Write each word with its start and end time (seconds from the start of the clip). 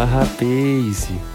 Fala! 0.00 0.30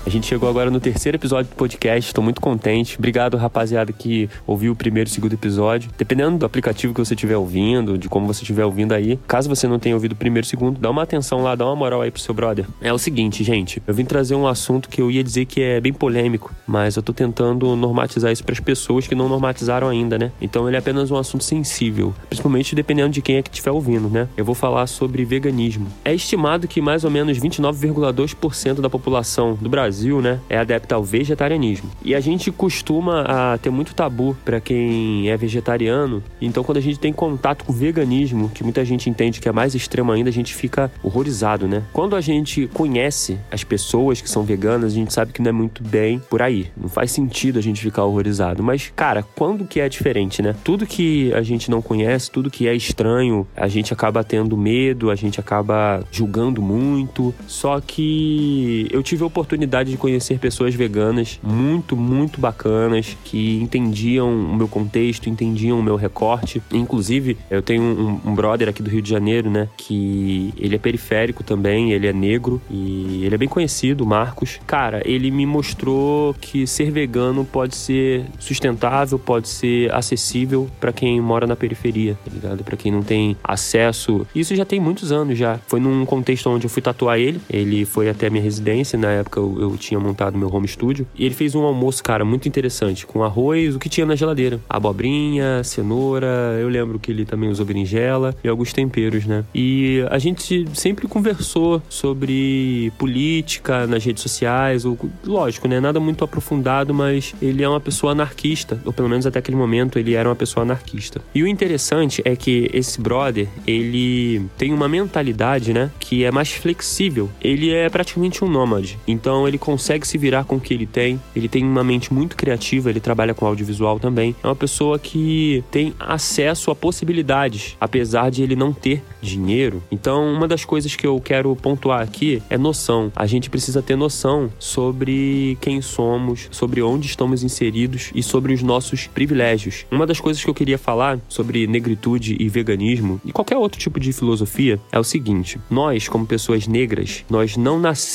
A 0.06 0.10
gente 0.10 0.26
chegou 0.26 0.50
agora 0.50 0.72
no 0.72 0.80
terceiro 0.80 1.16
episódio 1.16 1.52
do 1.52 1.56
podcast, 1.56 2.10
estou 2.10 2.24
muito 2.24 2.42
contente. 2.42 2.98
Obrigado, 2.98 3.38
rapaziada, 3.38 3.94
que 3.94 4.28
ouviu 4.48 4.72
o 4.72 4.76
primeiro 4.76 5.08
e 5.08 5.12
segundo 5.12 5.34
episódio. 5.34 5.92
Dependendo 5.98 6.40
do 6.40 6.46
aplicativo 6.46 6.94
que 6.94 7.00
você 7.00 7.14
estiver 7.14 7.38
ouvindo, 7.38 7.98
de 7.98 8.10
como 8.10 8.26
você 8.26 8.42
estiver 8.42 8.66
ouvindo 8.66 8.94
aí, 8.94 9.20
caso 9.28 9.48
você 9.48 9.68
não 9.68 9.78
tenha 9.78 9.96
ouvido 9.96 10.14
o 10.14 10.16
primeiro 10.16 10.46
e 10.46 10.50
segundo, 10.50 10.80
dá 10.80 10.90
uma 10.90 11.04
atenção 11.04 11.44
lá, 11.44 11.54
dá 11.54 11.66
uma 11.66 11.76
moral 11.76 12.02
aí 12.02 12.10
pro 12.10 12.22
seu 12.22 12.34
brother. 12.34 12.66
É 12.82 12.92
o 12.92 12.98
seguinte, 12.98 13.44
gente, 13.44 13.82
eu 13.86 13.94
vim 13.94 14.06
trazer 14.06 14.34
um 14.34 14.48
assunto 14.48 14.90
que 14.90 15.02
eu 15.02 15.12
ia 15.12 15.24
dizer 15.24 15.46
que 15.46 15.62
é 15.62 15.80
bem 15.80 15.94
polêmico, 15.94 16.54
mas 16.66 16.96
eu 16.96 17.04
tô 17.04 17.14
tentando 17.14 17.76
normatizar 17.76 18.32
isso 18.32 18.44
para 18.44 18.54
as 18.54 18.60
pessoas 18.60 19.08
que 19.08 19.14
não 19.14 19.30
normatizaram 19.30 19.90
ainda, 19.90 20.18
né? 20.18 20.32
Então 20.42 20.68
ele 20.68 20.76
é 20.76 20.80
apenas 20.80 21.12
um 21.12 21.18
assunto 21.18 21.44
sensível, 21.44 22.16
principalmente 22.30 22.74
dependendo 22.74 23.10
de 23.10 23.22
quem 23.22 23.38
é 23.38 23.44
que 23.44 23.50
estiver 23.50 23.72
ouvindo, 23.72 24.10
né? 24.10 24.28
Eu 24.36 24.46
vou 24.46 24.56
falar 24.56 24.88
sobre 24.88 25.24
veganismo. 25.26 25.88
É 26.04 26.14
estimado 26.14 26.68
que 26.68 26.82
mais 26.82 27.04
ou 27.04 27.12
menos 27.12 27.38
29,2% 27.38 28.55
da 28.82 28.90
população 28.90 29.58
do 29.60 29.70
Brasil, 29.70 30.22
né, 30.22 30.40
é 30.50 30.58
adepta 30.58 30.96
ao 30.96 31.04
vegetarianismo. 31.04 31.90
E 32.04 32.16
a 32.16 32.20
gente 32.20 32.52
costuma 32.52 33.22
a 33.22 33.58
ter 33.58 33.70
muito 33.70 33.94
tabu 33.94 34.36
para 34.44 34.60
quem 34.60 35.30
é 35.30 35.38
vegetariano. 35.38 36.24
Então, 36.42 36.64
quando 36.64 36.78
a 36.78 36.82
gente 36.82 37.00
tem 37.00 37.14
contato 37.14 37.66
com 37.66 37.72
o 37.72 37.76
veganismo, 37.76 38.50
que 38.50 38.64
muita 38.64 38.84
gente 38.86 39.10
entende 39.10 39.40
que 39.40 39.50
é 39.50 39.52
mais 39.52 39.76
extremo 39.76 40.12
ainda, 40.12 40.30
a 40.30 40.34
gente 40.34 40.54
fica 40.54 40.92
horrorizado, 41.04 41.68
né? 41.68 41.84
Quando 41.94 42.16
a 42.16 42.22
gente 42.22 42.68
conhece 42.74 43.38
as 43.52 43.64
pessoas 43.64 44.22
que 44.22 44.30
são 44.30 44.44
veganas, 44.44 44.92
a 44.92 44.96
gente 44.96 45.14
sabe 45.14 45.32
que 45.32 45.42
não 45.42 45.50
é 45.50 45.52
muito 45.52 45.84
bem 45.84 46.20
por 46.20 46.42
aí. 46.42 46.68
Não 46.76 46.90
faz 46.90 47.12
sentido 47.12 47.60
a 47.60 47.62
gente 47.62 47.82
ficar 47.82 48.04
horrorizado. 48.04 48.64
Mas, 48.64 48.92
cara, 48.96 49.24
quando 49.36 49.66
que 49.66 49.80
é 49.80 49.90
diferente, 49.90 50.42
né? 50.42 50.56
Tudo 50.64 50.86
que 50.86 51.34
a 51.34 51.42
gente 51.42 51.70
não 51.70 51.82
conhece, 51.82 52.32
tudo 52.32 52.50
que 52.50 52.68
é 52.68 52.76
estranho, 52.76 53.48
a 53.56 53.68
gente 53.68 53.94
acaba 53.94 54.24
tendo 54.24 54.58
medo, 54.58 55.10
a 55.10 55.16
gente 55.16 55.40
acaba 55.40 56.04
julgando 56.12 56.62
muito. 56.62 57.34
Só 57.48 57.80
que 57.80 58.45
eu 58.92 59.02
tive 59.04 59.24
a 59.24 59.28
oportunidade 59.28 59.92
de 59.92 59.98
conhecer 59.98 60.40
pessoas 60.40 60.74
veganas 60.74 61.40
muito, 61.44 61.96
muito 61.96 62.40
bacanas 62.40 63.18
que 63.24 63.62
entendiam 63.62 64.30
o 64.30 64.56
meu 64.56 64.68
contexto, 64.68 65.30
entendiam 65.30 65.80
o 65.80 65.84
meu 65.84 65.96
recorte. 65.96 66.62
Inclusive, 66.72 67.38
eu 67.50 67.62
tenho 67.62 67.82
um, 67.82 68.30
um 68.30 68.36
brother 68.36 68.70
aqui 68.70 68.82
do 68.82 68.90
Rio 68.90 69.02
de 69.02 69.10
Janeiro, 69.10 69.50
né? 69.50 69.70
Que 69.78 70.54
ele 70.58 70.76
é 70.76 70.80
periférico 70.80 71.44
também, 71.44 71.92
ele 71.92 72.08
é 72.08 72.14
negro 72.14 72.62
e 72.70 73.24
ele 73.26 73.36
é 73.36 73.38
bem 73.38 73.48
conhecido, 73.48 74.06
Marcos. 74.06 74.60
Cara, 74.66 75.02
ele 75.06 75.32
me 75.32 75.46
mostrou 75.46 76.34
que 76.40 76.66
ser 76.68 76.92
vegano 76.92 77.46
pode 77.46 77.76
ser 77.76 78.26
sustentável, 78.40 79.18
pode 79.20 79.48
ser 79.48 79.94
acessível 79.94 80.70
para 80.80 80.92
quem 80.92 81.20
mora 81.22 81.48
na 81.48 81.56
periferia, 81.56 82.18
tá 82.24 82.32
ligado? 82.32 82.64
Para 82.64 82.78
quem 82.78 82.92
não 82.92 83.02
tem 83.02 83.36
acesso. 83.44 84.26
Isso 84.34 84.56
já 84.56 84.66
tem 84.66 84.80
muitos 84.80 85.12
anos 85.12 85.38
já. 85.38 85.60
Foi 85.68 85.80
num 85.80 86.06
contexto 86.06 86.50
onde 86.50 86.66
eu 86.66 86.70
fui 86.70 86.82
tatuar 86.82 87.20
ele. 87.20 87.40
Ele 87.50 87.86
foi 87.86 88.10
até 88.10 88.30
minha 88.36 88.44
residência, 88.44 88.98
na 89.00 89.10
época 89.10 89.40
eu, 89.40 89.58
eu 89.60 89.78
tinha 89.78 90.00
montado 90.00 90.38
meu 90.38 90.54
home 90.54 90.68
studio. 90.68 91.08
E 91.16 91.26
ele 91.26 91.34
fez 91.34 91.56
um 91.56 91.64
almoço, 91.64 92.04
cara, 92.04 92.26
muito 92.26 92.48
interessante, 92.48 93.06
com 93.06 93.24
arroz, 93.24 93.76
o 93.76 93.80
que 93.80 93.90
tinha 93.90 94.06
na 94.06 94.16
geladeira. 94.16 94.60
Abobrinha, 94.70 95.64
cenoura, 95.64 96.58
eu 96.60 96.68
lembro 96.68 97.00
que 97.00 97.12
ele 97.12 97.26
também 97.26 97.50
usou 97.50 97.66
berinjela 97.66 98.36
e 98.44 98.48
alguns 98.48 98.74
temperos, 98.74 99.26
né? 99.26 99.44
E 99.54 100.06
a 100.10 100.20
gente 100.20 100.66
sempre 100.74 101.08
conversou 101.08 101.82
sobre 101.90 102.92
política 102.98 103.88
nas 103.88 104.04
redes 104.04 104.22
sociais, 104.22 104.86
ou, 104.86 104.98
lógico, 105.26 105.68
né? 105.68 105.80
Nada 105.80 106.00
muito 106.00 106.24
aprofundado, 106.24 106.94
mas 106.94 107.34
ele 107.42 107.64
é 107.64 107.70
uma 107.70 107.80
pessoa 107.80 108.12
anarquista, 108.12 108.80
ou 108.86 108.92
pelo 108.92 109.08
menos 109.08 109.26
até 109.26 109.40
aquele 109.40 109.58
momento 109.58 109.98
ele 109.98 110.14
era 110.14 110.28
uma 110.28 110.36
pessoa 110.36 110.64
anarquista. 110.64 111.22
E 111.34 111.42
o 111.42 111.48
interessante 111.48 112.22
é 112.26 112.36
que 112.36 112.70
esse 112.74 113.00
brother, 113.00 113.48
ele 113.66 114.46
tem 114.58 114.74
uma 114.74 114.90
mentalidade, 114.90 115.74
né, 115.74 115.90
que 116.00 116.24
é 116.24 116.32
mais 116.32 116.52
flexível. 116.52 117.30
Ele 117.42 117.72
é 117.72 117.90
praticamente 117.90 118.25
um 118.44 118.50
nômade. 118.50 118.98
Então 119.08 119.48
ele 119.48 119.58
consegue 119.58 120.08
se 120.08 120.18
virar 120.18 120.44
com 120.44 120.56
o 120.56 120.60
que 120.60 120.74
ele 120.74 120.86
tem. 120.86 121.20
Ele 121.36 121.48
tem 121.48 121.64
uma 121.64 121.84
mente 121.84 122.14
muito 122.14 122.36
criativa, 122.36 122.90
ele 122.90 123.00
trabalha 123.00 123.34
com 123.34 123.46
audiovisual 123.46 124.00
também. 124.00 124.36
É 124.44 124.48
uma 124.48 124.56
pessoa 124.56 124.98
que 124.98 125.64
tem 125.72 125.94
acesso 126.00 126.72
a 126.72 126.76
possibilidades, 126.76 127.76
apesar 127.80 128.30
de 128.30 128.44
ele 128.44 128.56
não 128.56 128.74
ter 128.74 129.04
dinheiro. 129.22 129.82
Então, 129.92 130.34
uma 130.34 130.48
das 130.48 130.64
coisas 130.66 130.96
que 130.96 131.06
eu 131.06 131.20
quero 131.20 131.56
pontuar 131.56 132.02
aqui 132.02 132.42
é 132.50 132.58
noção. 132.58 133.12
A 133.16 133.26
gente 133.26 133.50
precisa 133.50 133.82
ter 133.82 133.96
noção 133.96 134.52
sobre 134.60 135.58
quem 135.62 135.82
somos, 135.82 136.48
sobre 136.52 136.82
onde 136.82 137.08
estamos 137.08 137.44
inseridos 137.44 138.12
e 138.14 138.22
sobre 138.22 138.54
os 138.54 138.62
nossos 138.62 139.08
privilégios. 139.08 139.86
Uma 139.92 140.06
das 140.06 140.20
coisas 140.20 140.44
que 140.44 140.50
eu 140.50 140.54
queria 140.54 140.78
falar 140.78 141.20
sobre 141.28 141.68
negritude 141.68 142.36
e 142.40 142.50
veganismo 142.50 143.20
e 143.26 143.32
qualquer 143.32 143.58
outro 143.58 143.80
tipo 143.80 144.00
de 144.00 144.14
filosofia 144.14 144.80
é 144.92 145.00
o 145.00 145.04
seguinte: 145.04 145.60
nós, 145.70 146.08
como 146.08 146.26
pessoas 146.26 146.68
negras, 146.68 147.26
nós 147.30 147.58
não 147.58 147.80
nascemos 147.80 148.15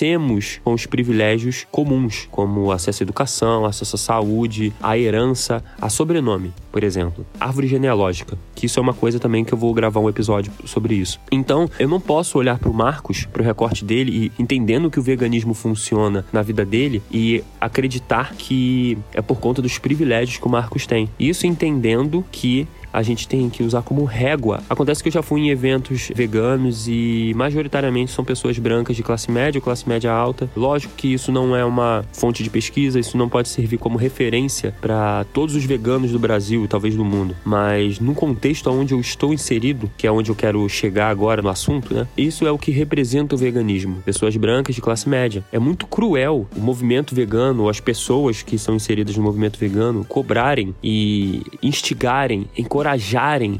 com 0.65 0.73
os 0.73 0.87
privilégios 0.87 1.67
comuns, 1.71 2.27
como 2.31 2.73
acesso 2.73 3.03
à 3.03 3.05
educação, 3.05 3.67
acesso 3.67 3.97
à 3.97 3.99
saúde, 3.99 4.73
a 4.83 4.97
herança, 4.97 5.63
a 5.79 5.91
sobrenome, 5.91 6.53
por 6.73 6.83
exemplo, 6.83 7.27
árvore 7.39 7.67
genealógica, 7.67 8.39
que 8.55 8.65
isso 8.65 8.79
é 8.79 8.83
uma 8.83 8.95
coisa 8.95 9.19
também 9.19 9.45
que 9.45 9.53
eu 9.53 9.59
vou 9.59 9.75
gravar 9.75 10.01
um 10.01 10.09
episódio 10.09 10.51
sobre 10.65 10.95
isso. 10.95 11.21
Então, 11.31 11.69
eu 11.79 11.87
não 11.87 12.01
posso 12.01 12.39
olhar 12.39 12.59
para 12.59 12.71
o 12.71 12.75
Marcos, 12.75 13.27
para 13.27 13.43
o 13.43 13.45
recorte 13.45 13.85
dele 13.85 14.33
e 14.39 14.43
entendendo 14.43 14.91
que 14.91 14.99
o 14.99 15.03
veganismo 15.03 15.53
funciona 15.53 16.25
na 16.33 16.41
vida 16.41 16.65
dele 16.65 17.03
e 17.11 17.45
acreditar 17.61 18.35
que 18.35 18.97
é 19.13 19.21
por 19.21 19.39
conta 19.39 19.61
dos 19.61 19.79
privilégios 19.79 20.39
que 20.39 20.47
o 20.47 20.51
Marcos 20.51 20.87
tem. 20.87 21.11
Isso 21.19 21.47
entendendo 21.47 22.25
que 22.33 22.67
a 22.93 23.03
gente 23.03 23.29
tem 23.29 23.49
que 23.49 23.63
usar 23.63 23.83
como 23.83 24.05
régua. 24.05 24.63
Acontece 24.69 25.03
que 25.03 25.09
eu 25.09 25.13
já 25.13 25.23
fui 25.23 25.41
em 25.43 25.51
eventos 25.51 26.11
veganos 26.15 26.87
e 26.89 27.33
majoritariamente 27.37 28.11
são 28.11 28.25
pessoas 28.25 28.59
brancas 28.59 28.97
de 28.97 29.03
classe 29.03 29.31
média 29.31 29.59
ou 29.59 29.63
classe 29.63 29.89
média 29.89 30.13
alta. 30.13 30.51
Lógico 30.57 30.95
que 30.97 31.13
isso 31.13 31.33
não 31.33 31.55
é 31.55 31.65
uma 31.65 32.05
fonte 32.13 32.43
de 32.43 32.51
pesquisa, 32.51 32.99
isso 32.99 33.17
não 33.17 33.29
pode 33.29 33.49
servir 33.49 33.79
como 33.79 33.97
referência 33.97 34.75
para 34.81 35.25
todos 35.33 35.55
os 35.55 35.65
veganos 35.65 36.13
do 36.13 36.19
Brasil 36.19 36.65
e 36.65 36.69
talvez 36.69 36.95
do 36.95 37.05
mundo, 37.05 37.37
mas 37.45 37.99
no 38.01 38.15
contexto 38.15 38.71
onde 38.71 38.95
eu 38.95 39.01
estou 39.01 39.33
inserido, 39.33 39.91
que 39.97 40.07
é 40.07 40.13
onde 40.13 40.31
eu 40.31 40.35
quero 40.35 40.69
chegar 40.69 41.09
agora 41.09 41.43
no 41.43 41.49
assunto, 41.49 41.95
né? 41.95 42.07
Isso 42.17 42.47
é 42.47 42.51
o 42.51 42.59
que 42.59 42.71
representa 42.71 43.35
o 43.35 43.39
veganismo. 43.39 44.03
Pessoas 44.05 44.37
brancas 44.37 44.75
de 44.75 44.81
classe 44.81 45.09
média. 45.09 45.45
É 45.53 45.59
muito 45.59 45.87
cruel 45.87 46.47
o 46.57 46.61
movimento 46.61 47.15
vegano, 47.15 47.69
as 47.69 47.81
pessoas 47.81 48.43
que 48.43 48.59
são 48.59 48.75
inseridas 48.77 49.17
no 49.17 49.23
movimento 49.23 49.59
vegano 49.59 50.05
cobrarem 50.05 50.75
e 50.83 51.43
instigarem, 51.63 52.47
encorajarem 52.57 52.80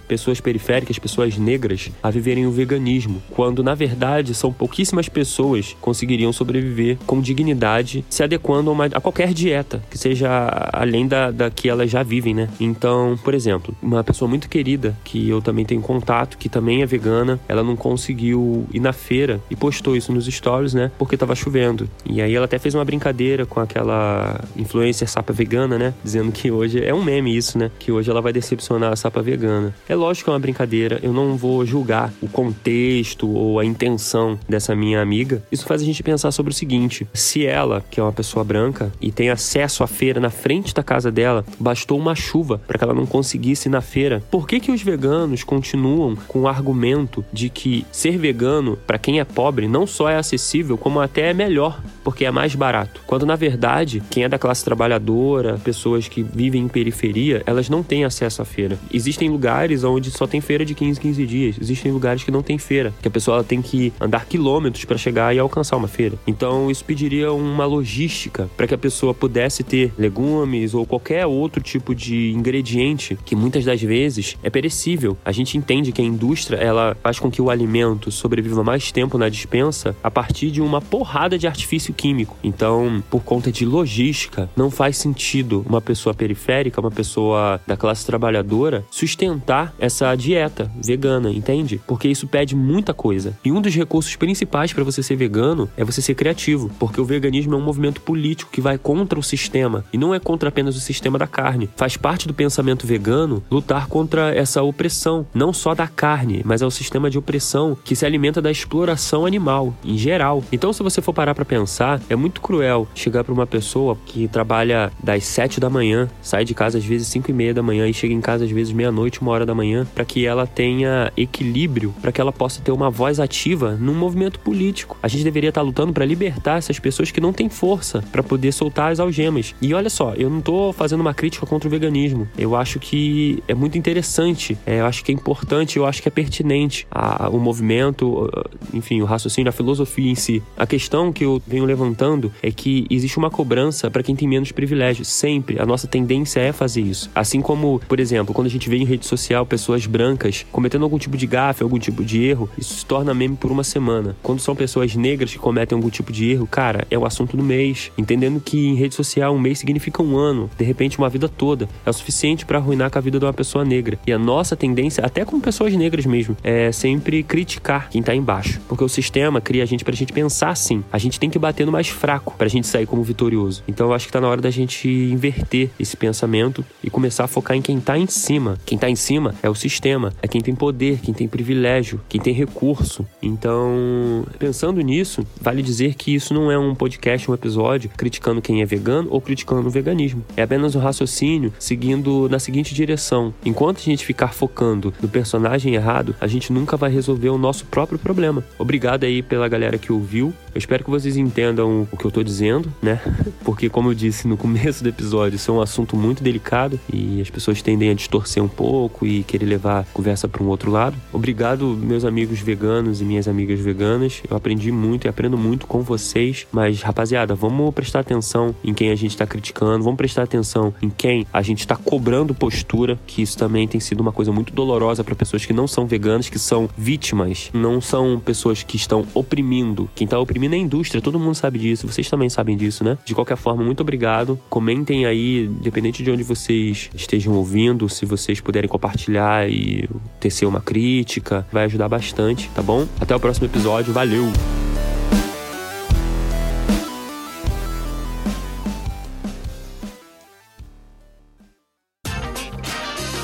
pessoas 0.07 0.41
periféricas, 0.41 0.99
pessoas 0.99 1.37
negras 1.37 1.91
a 2.03 2.11
viverem 2.11 2.47
o 2.47 2.51
veganismo, 2.51 3.23
quando 3.31 3.63
na 3.63 3.75
verdade 3.75 4.35
são 4.35 4.53
pouquíssimas 4.53 5.09
pessoas 5.09 5.77
conseguiriam 5.81 6.33
sobreviver 6.33 6.99
com 7.07 7.21
dignidade, 7.21 8.05
se 8.09 8.23
adequando 8.23 8.71
a, 8.71 8.73
uma, 8.73 8.87
a 8.87 9.01
qualquer 9.01 9.33
dieta 9.33 9.83
que 9.91 9.99
seja 9.99 10.29
além 10.73 11.07
da, 11.07 11.31
da 11.31 11.51
que 11.51 11.69
elas 11.69 11.91
já 11.91 12.03
vivem, 12.03 12.35
né? 12.35 12.49
Então, 12.59 13.19
por 13.23 13.35
exemplo, 13.35 13.75
uma 13.83 14.05
pessoa 14.05 14.29
muito 14.29 14.49
querida 14.49 14.97
que 15.05 15.29
eu 15.29 15.41
também 15.41 15.65
tenho 15.65 15.81
contato, 15.81 16.39
que 16.39 16.49
também 16.49 16.83
é 16.83 16.87
vegana, 16.87 17.41
ela 17.49 17.63
não 17.63 17.77
conseguiu 17.77 18.67
ir 18.73 18.81
na 18.81 18.93
feira 18.93 19.41
e 19.51 19.57
postou 19.57 19.97
isso 19.97 20.13
nos 20.13 20.27
stories, 20.27 20.75
né? 20.75 20.91
Porque 20.99 21.17
tava 21.17 21.35
chovendo. 21.35 21.89
E 22.05 22.21
aí 22.21 22.35
ela 22.35 22.45
até 22.45 22.59
fez 22.59 22.75
uma 22.75 22.85
brincadeira 22.85 23.47
com 23.47 23.61
aquela 23.61 24.41
influencer 24.57 25.09
sapa 25.09 25.33
vegana, 25.33 25.79
né? 25.79 25.95
Dizendo 26.03 26.33
que 26.33 26.51
hoje 26.51 26.85
é 26.85 26.95
um 26.95 27.03
meme 27.03 27.37
isso, 27.37 27.59
né? 27.59 27.71
Que 27.79 27.93
hoje 27.93 28.11
ela 28.11 28.21
vai 28.21 28.33
decepcionar 28.33 28.93
a 28.93 28.97
vegana. 29.21 29.75
É 29.89 29.95
lógico 29.95 30.25
que 30.25 30.31
é 30.31 30.33
uma 30.33 30.39
brincadeira, 30.39 31.01
eu 31.03 31.13
não 31.13 31.37
vou 31.37 31.67
julgar 31.67 32.13
o 32.23 32.29
contexto 32.29 33.29
ou 33.29 33.59
a 33.59 33.65
intenção 33.65 34.39
dessa 34.49 34.75
minha 34.77 35.03
amiga. 35.03 35.43
Isso 35.51 35.67
faz 35.67 35.83
a 35.83 35.85
gente 35.85 36.03
pensar 36.03 36.31
sobre 36.31 36.53
o 36.53 36.55
seguinte: 36.55 37.07
se 37.13 37.45
ela, 37.45 37.83
que 37.91 37.99
é 37.99 38.03
uma 38.03 38.13
pessoa 38.13 38.45
branca 38.45 38.93
e 39.01 39.11
tem 39.11 39.31
acesso 39.31 39.83
à 39.83 39.87
feira 39.87 40.21
na 40.21 40.31
frente 40.31 40.75
da 40.75 40.83
casa 40.83 41.11
dela, 41.11 41.45
bastou 41.59 41.99
uma 41.99 42.15
chuva 42.15 42.61
para 42.67 42.79
que 42.79 42.85
ela 42.85 42.95
não 42.95 43.07
conseguisse 43.07 43.69
ir 43.69 43.73
na 43.73 43.81
feira, 43.81 44.23
por 44.31 44.47
que 44.47 44.61
que 44.61 44.71
os 44.71 44.83
veganos 44.83 45.43
continuam 45.43 46.17
com 46.29 46.41
o 46.41 46.49
argumento 46.49 47.25
de 47.33 47.49
que 47.49 47.85
ser 47.91 48.19
vegano 48.19 48.77
para 48.87 48.99
quem 48.99 49.21
é 49.21 49.25
pobre 49.25 49.67
não 49.67 49.87
só 49.87 50.09
é 50.09 50.17
acessível, 50.17 50.77
como 50.77 51.01
até 51.01 51.31
é 51.31 51.35
melhor, 51.35 51.81
porque 52.05 52.25
é 52.25 52.31
mais 52.31 52.55
barato? 52.55 53.03
Quando 53.07 53.27
na 53.27 53.37
verdade, 53.37 54.03
quem 54.11 54.25
é 54.25 54.29
da 54.29 54.39
classe 54.39 54.65
trabalhadora, 54.65 55.59
pessoas 55.63 56.09
que 56.09 56.23
vivem 56.23 56.63
em 56.63 56.69
periferia, 56.69 57.43
elas 57.47 57.69
não 57.69 57.83
têm 57.83 58.05
acesso 58.05 58.43
à 58.43 58.45
feira. 58.45 58.79
Existem 59.01 59.31
lugares 59.31 59.83
onde 59.83 60.11
só 60.11 60.27
tem 60.27 60.43
feira 60.43 60.63
de 60.63 60.75
15, 60.75 61.01
15 61.01 61.27
dias. 61.27 61.57
Existem 61.59 61.91
lugares 61.91 62.23
que 62.23 62.31
não 62.31 62.43
tem 62.43 62.59
feira, 62.59 62.93
que 63.01 63.09
a 63.09 63.11
pessoa 63.11 63.43
tem 63.43 63.63
que 63.63 63.95
andar 63.99 64.27
quilômetros 64.27 64.85
para 64.85 64.99
chegar 64.99 65.35
e 65.35 65.39
alcançar 65.39 65.79
uma 65.79 65.89
feira. 65.89 66.19
Então 66.27 66.71
isso 66.71 66.85
pediria 66.85 67.33
uma 67.33 67.65
logística 67.65 68.51
para 68.59 68.67
que 68.67 68.75
a 68.75 68.79
pessoa 68.79 69.15
pudesse 69.15 69.65
ter 69.65 69.91
legumes 69.97 70.75
ou 70.75 70.85
qualquer 70.85 71.25
outro 71.25 71.63
tipo 71.63 71.95
de 71.95 72.31
ingrediente 72.33 73.17
que 73.25 73.35
muitas 73.35 73.65
das 73.65 73.81
vezes 73.81 74.37
é 74.43 74.51
perecível. 74.51 75.17
A 75.25 75.33
gente 75.33 75.57
entende 75.57 75.93
que 75.93 76.03
a 76.03 76.05
indústria 76.05 76.59
ela 76.59 76.95
faz 77.03 77.19
com 77.19 77.31
que 77.31 77.41
o 77.41 77.49
alimento 77.49 78.11
sobreviva 78.11 78.63
mais 78.63 78.93
tempo 78.93 79.17
na 79.17 79.31
dispensa 79.31 79.97
a 80.03 80.11
partir 80.11 80.51
de 80.51 80.61
uma 80.61 80.83
porrada 80.83 81.39
de 81.39 81.47
artifício 81.47 81.95
químico. 81.95 82.37
Então, 82.45 83.03
por 83.09 83.23
conta 83.23 83.51
de 83.51 83.65
logística, 83.65 84.51
não 84.55 84.71
faz 84.71 84.99
sentido 84.99 85.65
uma 85.67 85.81
pessoa 85.81 86.13
periférica, 86.13 86.83
uma 86.83 86.91
pessoa 86.91 87.59
da 87.67 87.79
classe 87.79 88.05
trabalhadora 88.05 88.85
sustentar 88.91 89.75
essa 89.79 90.15
dieta 90.15 90.71
vegana, 90.83 91.31
entende? 91.31 91.81
Porque 91.87 92.09
isso 92.09 92.27
pede 92.27 92.57
muita 92.57 92.93
coisa. 92.93 93.37
E 93.45 93.53
um 93.53 93.61
dos 93.61 93.75
recursos 93.75 94.17
principais 94.17 94.73
para 94.73 94.85
você 94.85 95.03
ser 95.03 95.17
vegano 95.17 95.71
é 95.77 95.85
você 95.85 96.03
ser 96.03 96.15
criativo, 96.15 96.71
porque 96.79 97.01
o 97.01 97.05
veganismo 97.05 97.55
é 97.55 97.57
um 97.57 97.63
movimento 97.63 98.01
político 98.01 98.51
que 98.51 98.61
vai 98.61 98.77
contra 98.77 99.19
o 99.19 99.23
sistema 99.23 99.85
e 99.93 99.99
não 99.99 100.15
é 100.15 100.19
contra 100.19 100.49
apenas 100.49 100.77
o 100.77 100.81
sistema 100.81 101.19
da 101.19 101.27
carne. 101.27 101.71
Faz 101.77 101.97
parte 101.97 102.27
do 102.27 102.35
pensamento 102.35 102.87
vegano 102.87 103.43
lutar 103.51 103.87
contra 103.87 104.35
essa 104.35 104.63
opressão, 104.63 105.27
não 105.33 105.53
só 105.53 105.75
da 105.75 105.87
carne, 105.87 106.43
mas 106.45 106.63
é 106.63 106.67
o 106.67 106.71
sistema 106.71 107.09
de 107.09 107.19
opressão 107.19 107.77
que 107.85 107.95
se 107.95 108.05
alimenta 108.05 108.43
da 108.43 108.51
exploração 108.51 109.25
animal 109.25 109.75
em 109.85 109.97
geral. 109.97 110.43
Então, 110.51 110.73
se 110.73 110.83
você 110.83 111.01
for 111.01 111.13
parar 111.13 111.35
para 111.35 111.45
pensar, 111.45 112.01
é 112.09 112.17
muito 112.17 112.41
cruel 112.41 112.89
chegar 112.95 113.25
para 113.25 113.33
uma 113.33 113.47
pessoa 113.47 113.97
que 114.07 114.29
trabalha 114.29 114.91
das 115.03 115.25
7 115.25 115.61
da 115.61 115.71
manhã, 115.71 116.09
sai 116.23 116.45
de 116.45 116.55
casa 116.55 116.79
às 116.79 116.85
vezes 116.85 117.09
5 117.09 117.31
e 117.31 117.35
meia 117.35 117.55
da 117.55 117.63
manhã 117.63 117.89
e 117.89 117.95
chega 117.95 118.13
em 118.13 118.21
casa 118.21 118.45
às 118.45 118.51
vezes 118.51 118.73
meia-noite, 118.81 119.21
uma 119.21 119.31
hora 119.31 119.45
da 119.45 119.55
manhã, 119.55 119.87
para 119.95 120.05
que 120.05 120.27
ela 120.27 120.47
tenha 120.47 121.13
equilíbrio, 121.17 121.95
para 122.01 122.11
que 122.11 122.21
ela 122.21 122.33
possa 122.33 122.61
ter 122.61 122.73
uma 122.73 122.91
voz 122.91 123.21
ativa 123.21 123.77
num 123.79 123.95
movimento 123.95 124.41
político. 124.41 124.97
A 125.03 125.09
gente 125.09 125.23
deveria 125.25 125.51
estar 125.51 125.61
tá 125.61 125.67
lutando 125.67 125.93
para 125.93 126.05
libertar 126.05 126.59
essas 126.59 126.79
pessoas 126.79 127.11
que 127.11 127.21
não 127.21 127.33
têm 127.33 127.49
força 127.49 128.03
para 128.11 128.23
poder 128.23 128.53
soltar 128.53 128.93
as 128.93 129.01
algemas. 129.01 129.55
E 129.61 129.75
olha 129.75 129.91
só, 129.91 130.15
eu 130.15 130.31
não 130.31 130.41
tô 130.41 130.73
fazendo 130.73 131.01
uma 131.01 131.13
crítica 131.13 131.47
contra 131.47 131.69
o 131.69 131.71
veganismo. 131.71 132.29
Eu 132.39 132.57
acho 132.57 132.79
que 132.79 133.43
é 133.47 133.55
muito 133.55 133.77
interessante, 133.77 134.57
é, 134.67 134.81
eu 134.81 134.87
acho 134.87 135.05
que 135.05 135.13
é 135.13 135.15
importante, 135.15 135.77
eu 135.77 135.87
acho 135.87 136.01
que 136.01 136.09
é 136.09 136.11
pertinente 136.11 136.87
a, 136.91 137.29
o 137.29 137.39
movimento, 137.39 138.31
enfim, 138.73 139.03
o 139.03 139.05
raciocínio, 139.05 139.51
a 139.51 139.53
filosofia 139.53 140.11
em 140.11 140.15
si. 140.15 140.43
A 140.57 140.67
questão 140.67 141.13
que 141.13 141.25
eu 141.25 141.43
venho 141.47 141.65
levantando 141.65 142.33
é 142.43 142.51
que 142.51 142.87
existe 142.89 143.19
uma 143.19 143.31
cobrança 143.31 143.91
para 143.91 144.03
quem 144.03 144.17
tem 144.17 144.29
menos 144.29 144.53
privilégios. 144.53 145.09
Sempre. 145.09 145.61
A 145.61 145.67
nossa 145.67 145.87
tendência 145.87 146.41
é 146.41 146.53
fazer 146.53 146.81
isso. 146.81 147.11
Assim 147.15 147.41
como, 147.41 147.81
por 147.89 148.01
exemplo, 148.01 148.35
quando 148.35 148.47
a 148.47 148.51
gente 148.51 148.70
vê 148.71 148.77
em 148.77 148.85
rede 148.85 149.05
social 149.05 149.45
pessoas 149.45 149.85
brancas 149.85 150.47
cometendo 150.53 150.85
algum 150.85 150.99
tipo 150.99 151.17
de 151.17 151.27
gafe, 151.27 151.63
algum 151.63 151.79
tipo 151.79 152.05
de 152.05 152.23
erro, 152.23 152.49
isso 152.57 152.75
se 152.75 152.87
torna 152.87 153.13
meme 153.13 153.37
por 153.37 153.51
uma 153.51 153.65
semana. 153.65 154.17
Quando 154.23 154.41
são 154.41 154.55
pessoas 154.55 154.95
negras 154.95 155.33
que 155.33 155.39
cometem 155.39 155.77
algum 155.77 155.91
tipo 155.91 156.13
de 156.13 156.31
erro, 156.31 156.47
cara, 156.47 156.87
é 156.91 156.97
o 156.97 157.05
assunto 157.05 157.37
do 157.37 157.43
mês. 157.43 157.91
Entendendo 157.99 158.41
que 158.41 158.69
em 158.69 158.75
rede 158.75 158.95
social 158.95 159.35
um 159.35 159.39
mês 159.39 159.59
significa 159.59 160.03
um 160.03 160.17
ano, 160.17 160.49
de 160.57 160.65
repente 160.65 160.99
uma 160.99 161.09
vida 161.09 161.29
toda. 161.29 161.69
É 161.85 161.91
o 161.91 161.93
suficiente 161.93 162.47
para 162.47 162.59
arruinar 162.59 162.91
com 162.91 162.99
a 162.99 163.01
vida 163.01 163.19
de 163.19 163.25
uma 163.25 163.33
pessoa 163.33 163.65
negra. 163.65 163.99
E 164.07 164.13
a 164.13 164.19
nossa 164.19 164.55
tendência, 164.55 165.05
até 165.05 165.25
com 165.25 165.41
pessoas 165.41 165.75
negras 165.75 166.07
mesmo, 166.07 166.37
é 166.43 166.71
sempre 166.71 167.23
criticar 167.23 167.91
quem 167.91 168.03
tá 168.03 168.15
embaixo. 168.15 168.61
Porque 168.69 168.85
o 168.85 168.89
sistema 168.89 169.41
cria 169.41 169.65
a 169.65 169.67
gente 169.67 169.85
pra 169.85 169.95
gente 169.95 170.13
pensar 170.13 170.51
assim. 170.51 170.85
A 170.93 170.99
gente 170.99 171.19
tem 171.19 171.29
que 171.29 171.39
bater 171.39 171.67
no 171.67 171.73
mais 171.73 171.89
fraco 171.89 172.35
pra 172.39 172.49
gente 172.49 172.67
sair 172.67 172.87
como 172.87 173.03
vitorioso. 173.03 173.65
Então 173.67 173.89
eu 173.89 173.95
acho 173.95 174.07
que 174.07 174.13
tá 174.13 174.21
na 174.21 174.29
hora 174.29 174.41
da 174.41 174.51
gente 174.51 174.89
inverter 174.89 175.71
esse 175.79 175.97
pensamento 175.97 176.65
e 176.83 176.91
começar 176.91 177.25
a 177.25 177.29
focar 177.29 177.57
em 177.57 177.63
quem 177.63 177.81
tá 177.81 177.99
em 177.99 178.07
cima. 178.07 178.50
Quem 178.65 178.79
tá 178.79 178.89
em 178.89 178.97
cima 178.97 179.35
é 179.43 179.49
o 179.49 179.55
sistema, 179.55 180.13
é 180.23 180.29
quem 180.29 180.41
tem 180.41 180.55
poder, 180.55 181.01
quem 181.01 181.15
tem 181.15 181.29
privilégio, 181.29 182.01
quem 182.09 182.21
tem 182.21 182.33
recurso. 182.33 183.07
Então, 183.23 184.25
pensando 184.39 184.81
nisso, 184.81 185.27
vale 185.41 185.63
dizer 185.63 185.95
que 185.95 186.15
isso 186.15 186.35
não 186.35 186.51
é 186.51 186.59
um 186.59 186.75
podcast, 186.75 187.31
um 187.31 187.35
episódio 187.35 187.91
criticando 187.97 188.43
quem 188.43 188.63
é 188.63 188.65
vegano 188.65 189.09
ou 189.11 189.21
criticando 189.21 189.69
o 189.69 189.71
veganismo. 189.71 190.25
É 190.37 190.43
apenas 190.43 190.75
um 190.75 190.81
raciocínio 190.81 191.53
seguindo 191.59 192.29
na 192.29 192.39
seguinte 192.39 192.75
direção. 192.75 193.35
Enquanto 193.45 193.79
a 193.79 193.83
gente 193.83 194.05
ficar 194.05 194.33
focando 194.33 194.93
no 195.01 195.09
personagem 195.09 195.75
errado, 195.75 196.15
a 196.21 196.27
gente 196.27 196.53
nunca 196.53 196.77
vai 196.77 196.91
resolver 196.91 197.29
o 197.29 197.39
nosso 197.39 197.65
próprio 197.67 197.99
problema. 197.99 198.45
Obrigado 198.59 199.05
aí 199.05 199.23
pela 199.23 199.49
galera 199.49 199.79
que 199.79 199.93
ouviu. 199.93 200.33
Eu 200.55 200.59
espero 200.59 200.85
que 200.85 200.91
vocês 200.91 201.17
entendam 201.17 201.87
o 201.91 201.97
que 201.97 202.05
eu 202.05 202.11
tô 202.11 202.23
dizendo, 202.23 202.73
né? 202.83 203.01
Porque, 203.45 203.69
como 203.69 203.91
eu 203.91 203.95
disse 203.95 204.27
no 204.27 204.37
começo 204.37 204.83
do 204.83 204.89
episódio, 204.89 205.37
isso 205.37 205.51
é 205.51 205.55
um 205.55 205.61
assunto 205.61 205.97
muito 205.97 206.23
delicado 206.23 206.79
e 206.93 207.21
as 207.21 207.31
pessoas 207.31 207.63
tendem 207.63 207.91
a 207.91 207.95
distorcer 207.95 208.40
um 208.43 208.49
pouco 208.49 209.07
e 209.07 209.23
querer 209.23 209.47
levar 209.47 209.81
a 209.81 209.85
conversa 209.93 210.29
para 210.29 210.43
um 210.43 210.49
outro 210.49 210.71
lado. 210.71 210.97
Obrigado, 211.13 211.67
meus 211.67 212.05
amigos 212.05 212.41
veganos 212.41 213.01
e 213.01 213.05
minhas 213.05 213.29
amigas 213.29 213.61
veganas. 213.61 214.23
Eu 214.29 214.37
aprendi 214.37 214.73
muito 214.73 215.07
e 215.07 215.09
aprendo 215.09 215.39
muito 215.39 215.67
com 215.67 215.83
vocês. 215.83 216.47
Mas, 216.51 216.83
rapaziada, 216.83 217.35
vamos 217.35 217.73
prestar 217.75 218.01
atenção 218.01 218.55
em 218.65 218.75
quem 218.75 218.91
a 218.91 218.97
gente 218.97 219.17
tá 219.17 219.27
criticando, 219.27 219.85
vamos 219.85 219.97
prestar 219.97 220.25
atenção 220.25 220.75
em 220.83 220.91
quem 220.91 221.27
a 221.33 221.43
gente 221.43 221.67
tá 221.67 221.77
cobrando 221.77 222.35
postura, 222.35 222.99
que 223.07 223.23
isso 223.23 223.39
também 223.39 223.69
tem 223.69 223.81
sido 223.81 224.01
uma 224.01 224.13
coisa 224.13 224.33
muito 224.33 224.53
dolorosa 224.53 225.05
para 225.05 225.15
pessoas 225.15 225.47
que 225.47 225.53
não 225.53 225.69
são 225.69 225.87
veganas, 225.87 226.29
que 226.29 226.39
são 226.39 226.69
vítimas, 226.77 227.51
não 227.55 227.81
são 227.81 228.19
pessoas 228.19 228.63
que 228.63 228.77
estão 228.77 229.07
oprimindo. 229.15 229.89
Quem 229.95 230.07
tá 230.07 230.19
oprimindo 230.19 230.41
elimina 230.41 230.57
a 230.57 230.59
indústria, 230.59 231.03
todo 231.03 231.19
mundo 231.19 231.35
sabe 231.35 231.59
disso, 231.59 231.87
vocês 231.87 232.09
também 232.09 232.31
sabem 232.31 232.57
disso, 232.57 232.83
né? 232.83 232.97
De 233.05 233.15
qualquer 233.15 233.37
forma, 233.37 233.63
muito 233.63 233.81
obrigado. 233.81 234.39
Comentem 234.49 235.05
aí, 235.05 235.45
independente 235.45 236.03
de 236.03 236.11
onde 236.11 236.23
vocês 236.23 236.91
estejam 236.95 237.35
ouvindo, 237.35 237.89
se 237.89 238.07
vocês 238.31 238.41
puderem 238.41 238.69
compartilhar 238.69 239.51
e 239.51 239.89
tecer 240.21 240.47
uma 240.47 240.61
crítica, 240.61 241.45
vai 241.51 241.65
ajudar 241.65 241.89
bastante, 241.89 242.49
tá 242.51 242.63
bom? 242.63 242.87
Até 243.01 243.15
o 243.15 243.21
próximo 243.21 243.47
episódio, 243.47 243.93
valeu! 243.93 244.27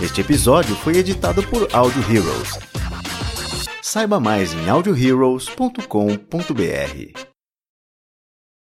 Este 0.02 0.20
episódio 0.20 0.74
foi 0.76 0.96
editado 0.96 1.42
por 1.44 1.68
Audio 1.72 2.02
Heroes. 2.02 2.58
Saiba 3.82 4.20
mais 4.20 4.52
em 4.52 4.68
audioheroes.com.br. 4.68 7.25